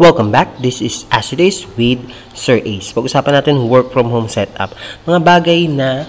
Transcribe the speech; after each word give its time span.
Welcome 0.00 0.32
back. 0.32 0.56
This 0.56 0.80
is 0.80 1.04
Acidays 1.12 1.68
with 1.76 2.00
Sir 2.32 2.64
Ace. 2.64 2.96
Pag-usapan 2.96 3.44
natin 3.44 3.68
work 3.68 3.92
from 3.92 4.08
home 4.08 4.24
setup. 4.24 4.72
Mga 5.04 5.20
bagay 5.20 5.68
na 5.68 6.08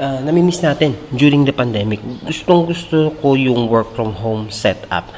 uh, 0.00 0.24
namimiss 0.24 0.64
natin 0.64 0.96
during 1.12 1.44
the 1.44 1.52
pandemic. 1.52 2.00
Gustong 2.24 2.64
gusto 2.64 3.12
ko 3.20 3.36
yung 3.36 3.68
work 3.68 3.92
from 3.92 4.16
home 4.16 4.48
setup. 4.48 5.12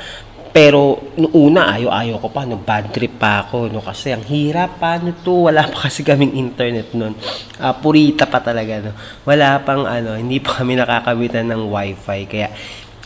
Pero 0.51 0.99
noong 1.15 1.55
una, 1.55 1.79
ayaw-ayaw 1.79 2.19
ko 2.19 2.29
pa, 2.35 2.43
no, 2.43 2.59
bad 2.59 2.91
trip 2.91 3.15
pa 3.15 3.47
ako, 3.47 3.71
no, 3.71 3.79
kasi 3.79 4.11
ang 4.11 4.27
hirap, 4.27 4.83
paano 4.83 5.15
to, 5.23 5.47
wala 5.47 5.71
pa 5.71 5.87
kasi 5.87 6.03
kaming 6.03 6.35
internet 6.35 6.91
noon. 6.91 7.15
Uh, 7.63 7.71
purita 7.79 8.27
pa 8.27 8.43
talaga, 8.43 8.91
no. 8.91 8.93
Wala 9.23 9.63
pang, 9.63 9.87
ano, 9.87 10.19
hindi 10.19 10.43
pa 10.43 10.59
kami 10.59 10.75
nakakabitan 10.75 11.47
ng 11.47 11.63
wifi, 11.71 12.27
kaya 12.27 12.51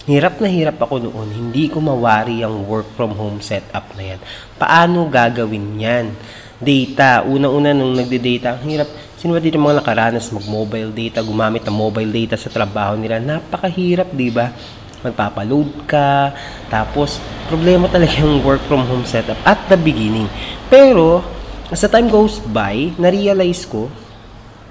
Hirap 0.04 0.36
na 0.36 0.52
hirap 0.52 0.76
ako 0.84 1.00
noon. 1.00 1.32
Hindi 1.32 1.72
ko 1.72 1.80
mawari 1.80 2.44
ang 2.44 2.68
work 2.68 2.92
from 2.92 3.16
home 3.16 3.40
setup 3.40 3.88
na 3.96 4.12
yan. 4.12 4.20
Paano 4.60 5.08
gagawin 5.08 5.80
yan? 5.80 6.12
Data. 6.60 7.24
Una-una 7.24 7.72
nung 7.72 7.96
nagde-data, 7.96 8.60
ang 8.60 8.68
hirap. 8.68 8.84
Sino 9.16 9.32
ba 9.32 9.40
dito 9.40 9.56
mga 9.56 9.80
nakaranas 9.80 10.28
mag-mobile 10.28 10.92
data, 10.92 11.24
gumamit 11.24 11.64
ng 11.64 11.72
mobile 11.72 12.12
data 12.12 12.36
sa 12.36 12.52
trabaho 12.52 13.00
nila? 13.00 13.16
Napakahirap, 13.16 14.12
di 14.12 14.28
ba? 14.28 14.52
Magpapaload 15.00 15.88
ka. 15.88 16.36
Tapos, 16.68 17.16
problema 17.48 17.88
talaga 17.88 18.20
yung 18.20 18.44
work 18.44 18.60
from 18.68 18.84
home 18.84 19.08
setup 19.08 19.40
at 19.48 19.56
the 19.72 19.78
beginning. 19.80 20.28
Pero, 20.68 21.24
as 21.72 21.80
the 21.80 21.88
time 21.88 22.12
goes 22.12 22.44
by, 22.44 22.92
na-realize 23.00 23.64
ko, 23.64 23.88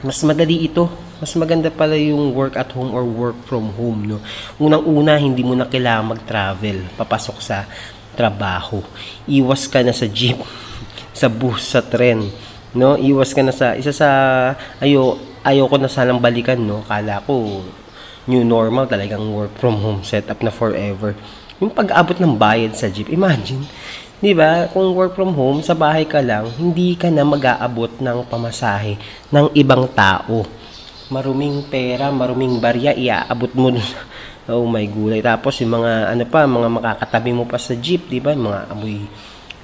mas 0.05 0.21
madali 0.21 0.69
ito 0.69 1.02
mas 1.23 1.31
maganda 1.39 1.71
pala 1.71 1.95
yung 1.95 2.35
work 2.35 2.59
at 2.59 2.67
home 2.75 2.91
or 2.91 3.07
work 3.07 3.39
from 3.47 3.71
home, 3.79 4.03
no? 4.03 4.19
Unang-una, 4.59 5.15
hindi 5.15 5.39
mo 5.39 5.55
na 5.55 5.63
kailangan 5.63 6.19
mag-travel, 6.19 6.83
papasok 6.99 7.39
sa 7.39 7.63
trabaho. 8.11 8.83
Iwas 9.23 9.71
ka 9.71 9.79
na 9.79 9.95
sa 9.95 10.03
jeep, 10.03 10.35
sa 11.15 11.31
bus, 11.31 11.63
sa 11.63 11.79
tren, 11.79 12.27
no? 12.75 12.99
Iwas 12.99 13.31
ka 13.31 13.39
na 13.39 13.55
sa, 13.55 13.71
isa 13.79 13.95
sa, 13.95 14.09
ayo, 14.83 15.15
ayo 15.47 15.63
ko 15.71 15.79
na 15.79 15.87
sanang 15.87 16.19
balikan, 16.19 16.59
no? 16.59 16.83
Kala 16.83 17.23
ko, 17.23 17.63
new 18.27 18.43
normal 18.43 18.83
talagang 18.91 19.23
work 19.31 19.55
from 19.55 19.79
home 19.79 20.03
setup 20.03 20.43
na 20.43 20.51
forever. 20.51 21.15
Yung 21.63 21.71
pag-abot 21.71 22.19
ng 22.19 22.35
bayad 22.35 22.75
sa 22.75 22.91
jeep, 22.91 23.07
imagine, 23.07 23.63
'di 24.19 24.35
ba? 24.35 24.67
Kung 24.75 24.91
work 24.91 25.15
from 25.15 25.39
home, 25.39 25.63
sa 25.63 25.71
bahay 25.71 26.03
ka 26.03 26.19
lang, 26.19 26.51
hindi 26.59 26.99
ka 26.99 27.07
na 27.07 27.23
mag-aabot 27.23 27.95
ng 28.03 28.27
pamasahe 28.27 28.99
ng 29.31 29.55
ibang 29.55 29.87
tao 29.87 30.43
maruming 31.11 31.65
pera, 31.67 32.13
maruming 32.13 32.61
barya, 32.61 32.95
iaabot 32.95 33.51
mo 33.55 33.73
dun. 33.73 33.83
oh 34.51 34.67
my 34.67 34.85
gulay. 34.87 35.19
Tapos 35.23 35.59
yung 35.63 35.79
mga 35.79 36.13
ano 36.13 36.23
pa, 36.27 36.47
mga 36.47 36.69
makakatabi 36.69 37.31
mo 37.31 37.43
pa 37.47 37.59
sa 37.59 37.75
jeep, 37.75 38.07
di 38.07 38.19
ba? 38.19 38.35
Mga 38.35 38.59
amoy 38.71 38.95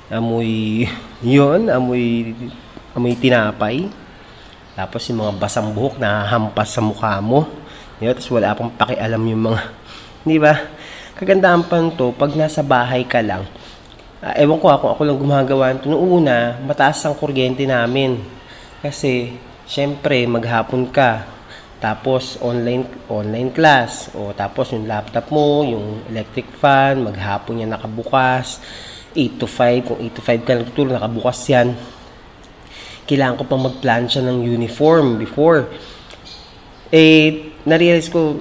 amoy 0.10 0.52
yon 1.38 1.70
amoy 1.70 2.34
amoy 2.98 3.14
tinapay. 3.16 3.88
Tapos 4.80 5.04
yung 5.12 5.24
mga 5.28 5.34
basang 5.36 5.70
buhok 5.76 6.00
na 6.00 6.24
hampas 6.28 6.72
sa 6.72 6.80
mukha 6.80 7.20
mo. 7.20 7.44
Yun, 8.00 8.16
tapos 8.16 8.32
wala 8.32 8.56
pang 8.56 8.72
pakialam 8.72 9.20
yung 9.28 9.44
mga, 9.52 9.62
di 10.30 10.40
ba? 10.40 10.56
Kagandahan 11.20 11.68
pa 11.68 11.84
to, 11.92 12.16
pag 12.16 12.32
nasa 12.32 12.64
bahay 12.64 13.04
ka 13.04 13.20
lang, 13.20 13.44
uh, 14.24 14.36
ewan 14.40 14.56
ko 14.56 14.72
ako, 14.72 14.86
ako 14.96 15.02
lang 15.04 15.20
gumagawa 15.20 15.76
nito. 15.76 15.92
Noong 15.92 16.24
una, 16.24 16.56
mataas 16.64 17.04
ang 17.04 17.16
kuryente 17.20 17.68
namin. 17.68 18.24
Kasi, 18.80 19.36
syempre, 19.70 20.26
maghapon 20.26 20.90
ka, 20.90 21.30
tapos 21.80 22.36
online 22.44 22.84
online 23.08 23.56
class 23.56 24.12
o 24.12 24.36
tapos 24.36 24.76
yung 24.76 24.84
laptop 24.84 25.32
mo, 25.32 25.64
yung 25.64 26.04
electric 26.12 26.50
fan, 26.58 27.06
maghapon 27.06 27.64
yan 27.64 27.72
nakabukas. 27.72 28.60
8 29.14 29.42
to 29.42 29.48
5, 29.48 29.88
kung 29.88 30.00
8 30.02 30.18
to 30.18 30.22
5 30.22 30.46
ka 30.46 30.52
natutulog, 30.58 30.94
nakabukas 30.98 31.40
yan. 31.50 31.74
Kailangan 33.10 33.42
ko 33.42 33.44
pang 33.50 33.64
magplansya 33.66 34.22
ng 34.22 34.46
uniform 34.46 35.18
before. 35.18 35.66
Eh, 36.94 37.58
na-realize 37.66 38.06
ko, 38.14 38.38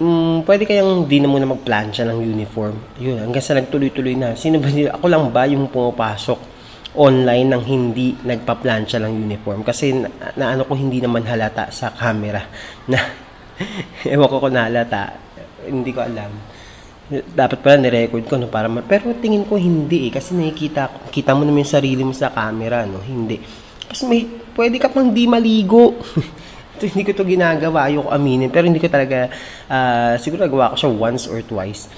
mm, 0.00 0.48
pwede 0.48 0.64
kayang 0.64 1.04
di 1.04 1.20
na 1.20 1.28
muna 1.28 1.44
magplansya 1.44 2.08
ng 2.08 2.24
uniform. 2.24 2.96
Yun, 2.96 3.28
hanggang 3.28 3.44
sa 3.44 3.52
nagtuloy-tuloy 3.60 4.16
na. 4.16 4.32
Sino 4.40 4.56
ba 4.56 4.72
nila? 4.72 4.96
Ako 4.96 5.04
lang 5.04 5.28
ba 5.28 5.44
yung 5.44 5.68
pumapasok? 5.68 6.55
Online 6.96 7.46
nang 7.46 7.62
hindi 7.64 8.16
nagpa-plancha 8.16 8.96
ng 9.00 9.12
uniform. 9.12 9.60
Kasi 9.62 9.92
na, 9.92 10.08
na 10.34 10.44
ano 10.56 10.64
ko 10.64 10.74
hindi 10.74 10.98
naman 10.98 11.24
halata 11.28 11.68
sa 11.70 11.92
camera 11.92 12.42
na 12.90 12.98
ewan 14.04 14.28
ko 14.28 14.36
kung 14.40 14.56
nahalata 14.56 15.16
hindi 15.68 15.92
ko 15.92 16.00
alam. 16.04 16.32
Dapat 17.12 17.58
pala 17.62 17.76
ni-record 17.78 18.24
ko 18.26 18.34
no 18.34 18.50
para 18.50 18.66
ma- 18.66 18.82
pero 18.82 19.14
tingin 19.16 19.46
ko 19.46 19.54
hindi 19.60 20.10
eh. 20.10 20.12
Kasi 20.12 20.34
nakikita 20.34 21.08
kita 21.12 21.36
mo 21.36 21.46
naman 21.46 21.62
yung 21.62 21.72
sarili 21.72 22.02
mo 22.02 22.12
sa 22.16 22.32
camera 22.32 22.82
no 22.88 22.98
hindi. 23.04 23.38
Kasi 23.86 24.02
may 24.10 24.26
pwede 24.56 24.76
ka 24.82 24.90
pang 24.90 25.12
di 25.12 25.28
maligo. 25.28 25.94
Ito, 26.76 26.92
hindi 26.92 27.08
ko 27.08 27.16
to 27.16 27.24
ginagawa 27.24 27.88
ayoko 27.88 28.12
aminin. 28.12 28.52
Pero 28.52 28.68
hindi 28.68 28.82
ko 28.82 28.88
talaga 28.90 29.32
uh, 29.70 30.20
siguro 30.20 30.44
nagawa 30.44 30.74
ko 30.74 30.76
siya 30.76 30.90
once 30.92 31.24
or 31.30 31.40
twice 31.40 31.88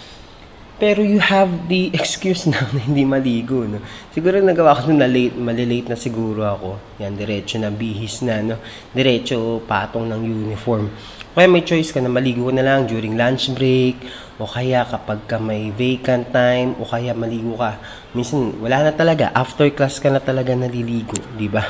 pero 0.78 1.02
you 1.02 1.18
have 1.18 1.50
the 1.66 1.90
excuse 1.90 2.46
na, 2.46 2.62
na 2.70 2.80
hindi 2.86 3.02
maligo, 3.02 3.66
no? 3.66 3.82
Siguro 4.14 4.38
nagawa 4.38 4.78
ko 4.78 4.94
na 4.94 5.10
late, 5.10 5.34
malilate 5.34 5.90
na 5.90 5.98
siguro 5.98 6.46
ako. 6.46 7.02
Yan, 7.02 7.18
diretso 7.18 7.58
na 7.58 7.74
bihis 7.74 8.22
na, 8.22 8.38
no? 8.40 8.62
Diretso 8.94 9.58
patong 9.66 10.06
ng 10.06 10.22
uniform. 10.22 10.86
Kaya 11.34 11.50
may 11.50 11.62
choice 11.66 11.90
ka 11.90 11.98
na 12.02 12.10
maligo 12.10 12.50
na 12.54 12.62
lang 12.62 12.86
during 12.86 13.18
lunch 13.18 13.50
break, 13.54 13.98
o 14.38 14.46
kaya 14.46 14.86
kapag 14.86 15.26
ka 15.26 15.38
may 15.42 15.74
vacant 15.74 16.30
time, 16.30 16.78
o 16.78 16.86
kaya 16.86 17.10
maligo 17.10 17.58
ka. 17.58 17.78
Minsan, 18.14 18.58
wala 18.62 18.86
na 18.86 18.92
talaga. 18.94 19.34
After 19.34 19.66
class 19.74 19.98
ka 19.98 20.10
na 20.14 20.22
talaga 20.22 20.54
naliligo, 20.54 21.18
di 21.34 21.50
ba? 21.50 21.62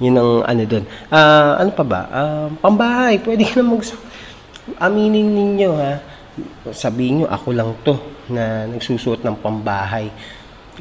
Yun 0.00 0.16
ang 0.16 0.32
ano 0.48 0.62
doon. 0.64 0.84
Uh, 1.12 1.52
ano 1.60 1.70
pa 1.76 1.84
ba? 1.84 2.00
Uh, 2.08 2.48
pambahay. 2.58 3.20
Pwede 3.20 3.44
ka 3.44 3.60
na 3.60 3.64
mag... 3.64 3.84
Aminin 4.80 5.30
ninyo, 5.30 5.70
ha? 5.76 6.11
Sabihin 6.72 7.22
nyo, 7.22 7.26
ako 7.28 7.48
lang 7.52 7.70
to 7.84 7.94
na 8.32 8.64
nagsusuot 8.64 9.20
ng 9.20 9.36
pambahay. 9.40 10.08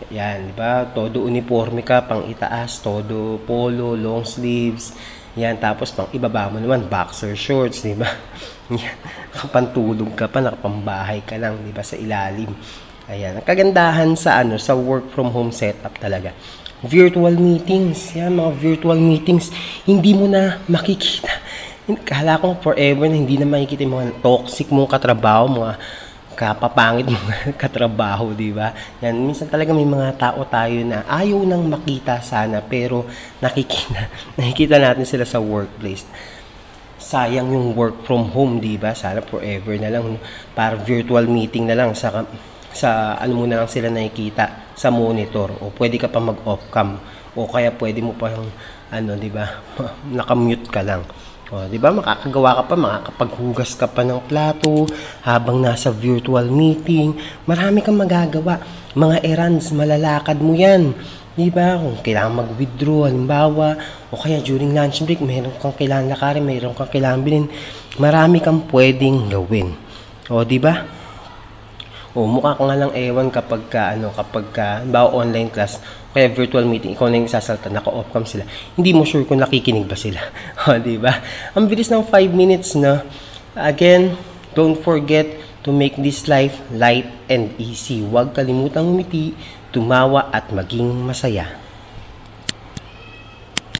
Yan, 0.07 0.51
di 0.51 0.53
ba? 0.55 0.87
Todo 0.87 1.27
uniforme 1.27 1.83
ka, 1.83 2.07
pang 2.07 2.23
itaas, 2.23 2.79
todo 2.79 3.39
polo, 3.43 3.93
long 3.99 4.23
sleeves. 4.23 4.95
Yan, 5.35 5.59
tapos 5.59 5.91
pang 5.91 6.07
ibaba 6.15 6.47
mo 6.47 6.59
naman, 6.59 6.87
boxer 6.87 7.35
shorts, 7.35 7.83
di 7.83 7.95
ba? 7.95 8.07
Yan, 8.71 8.95
ka 10.15 10.27
pa, 10.31 10.39
nakapambahay 10.39 11.23
ka 11.27 11.35
lang, 11.35 11.59
di 11.63 11.75
ba, 11.75 11.83
sa 11.83 11.99
ilalim. 11.99 12.51
Ayan, 13.11 13.35
ang 13.35 13.43
kagandahan 13.43 14.15
sa 14.15 14.39
ano, 14.39 14.55
sa 14.55 14.71
work 14.71 15.11
from 15.11 15.35
home 15.35 15.51
setup 15.51 15.91
talaga. 15.99 16.31
Virtual 16.81 17.35
meetings, 17.35 18.15
yan, 18.15 18.39
mga 18.39 18.51
virtual 18.57 18.95
meetings, 18.95 19.51
hindi 19.83 20.15
mo 20.15 20.31
na 20.31 20.63
makikita. 20.71 21.29
Kala 21.89 22.37
ko 22.37 22.53
forever 22.61 23.09
na 23.09 23.17
hindi 23.17 23.41
na 23.41 23.49
makikita 23.49 23.81
yung 23.81 23.97
mga 23.97 24.21
toxic 24.21 24.69
mong 24.69 24.85
katrabaho, 24.85 25.49
mga 25.49 25.73
kapapangit 26.37 27.09
mo 27.09 27.17
katrabaho, 27.61 28.37
di 28.37 28.53
ba? 28.53 28.69
Yan, 29.01 29.17
minsan 29.17 29.49
talaga 29.49 29.73
may 29.73 29.85
mga 29.85 30.13
tao 30.13 30.45
tayo 30.45 30.77
na 30.85 31.01
ayaw 31.09 31.41
nang 31.41 31.65
makita 31.65 32.21
sana 32.21 32.61
pero 32.61 33.09
nakikita, 33.41 34.13
nakikita 34.37 34.77
natin 34.77 35.09
sila 35.09 35.25
sa 35.25 35.41
workplace. 35.41 36.05
Sayang 37.01 37.49
yung 37.49 37.73
work 37.73 38.05
from 38.05 38.29
home, 38.29 38.61
di 38.61 38.77
ba? 38.77 38.93
Sana 38.93 39.25
forever 39.25 39.73
na 39.81 39.89
lang 39.89 40.21
para 40.53 40.77
virtual 40.77 41.25
meeting 41.25 41.65
na 41.65 41.73
lang 41.73 41.97
sa 41.97 42.13
sa 42.71 43.19
ano 43.19 43.43
mo 43.43 43.45
na 43.49 43.59
lang 43.59 43.69
sila 43.69 43.91
nakikita 43.91 44.71
sa 44.77 44.87
monitor 44.87 45.51
o 45.59 45.75
pwede 45.75 45.99
ka 45.99 46.07
pa 46.07 46.23
mag-off 46.23 46.63
cam 46.71 46.95
o 47.35 47.47
kaya 47.47 47.71
pwede 47.75 48.03
mo 48.03 48.11
pa 48.15 48.31
ano, 48.91 49.15
di 49.15 49.31
ba? 49.31 49.47
Naka-mute 50.17 50.67
ka 50.67 50.83
lang. 50.83 51.07
O, 51.51 51.67
di 51.67 51.75
ba 51.75 51.91
makakagawa 51.91 52.63
ka 52.63 52.63
pa, 52.63 52.75
makakapaghugas 52.79 53.75
ka 53.75 53.87
pa 53.87 54.07
ng 54.07 54.23
plato 54.23 54.87
habang 55.27 55.59
nasa 55.59 55.91
virtual 55.91 56.47
meeting. 56.47 57.11
Marami 57.43 57.83
kang 57.83 57.99
magagawa. 57.99 58.59
Mga 58.95 59.23
errands, 59.27 59.67
malalakad 59.75 60.39
mo 60.39 60.55
yan. 60.55 60.95
Di 61.35 61.51
ba? 61.51 61.75
Kung 61.75 61.99
kailangan 61.99 62.43
mag-withdraw, 62.43 63.07
halimbawa, 63.07 63.75
o 64.11 64.19
kaya 64.19 64.39
during 64.39 64.71
lunch 64.71 65.03
break, 65.03 65.19
mayroon 65.19 65.55
kang 65.59 65.75
kailangan 65.75 66.15
lakarin, 66.15 66.43
mayroon 66.47 66.71
kang 66.71 66.91
kailangan 66.91 67.19
bilhin. 67.19 67.47
Marami 67.99 68.39
kang 68.39 68.67
pwedeng 68.71 69.27
gawin. 69.27 69.75
O, 70.31 70.47
di 70.47 70.55
ba? 70.55 71.00
O, 72.11 72.27
mukha 72.27 72.59
ka 72.59 72.67
nga 72.67 72.75
lang 72.75 72.91
ewan 72.91 73.31
kapag 73.31 73.71
ka, 73.71 73.95
ano, 73.95 74.11
kapag 74.11 74.51
ka, 74.51 74.83
halimbawa 74.83 75.15
online 75.15 75.47
class, 75.47 75.79
kaya 76.11 76.27
virtual 76.27 76.67
meeting, 76.67 76.91
ikaw 76.91 77.07
na 77.07 77.23
yung 77.23 77.31
sasalta, 77.31 77.71
naka-off 77.71 78.11
cam 78.11 78.27
sila. 78.27 78.43
Hindi 78.75 78.91
mo 78.91 79.07
sure 79.07 79.23
kung 79.23 79.39
nakikinig 79.39 79.87
ba 79.87 79.95
sila. 79.95 80.19
o, 80.67 80.75
di 80.75 80.99
ba? 80.99 81.15
Ang 81.55 81.71
bilis 81.71 81.87
ng 81.87 82.03
5 82.03 82.11
minutes 82.35 82.75
na. 82.75 83.07
Again, 83.55 84.19
don't 84.51 84.75
forget 84.75 85.27
to 85.63 85.71
make 85.71 85.95
this 85.95 86.27
life 86.27 86.59
light 86.75 87.07
and 87.31 87.55
easy. 87.55 88.03
Huwag 88.03 88.35
kalimutang 88.35 88.91
umiti, 88.91 89.31
tumawa 89.71 90.27
at 90.35 90.51
maging 90.51 90.91
masaya. 91.07 91.47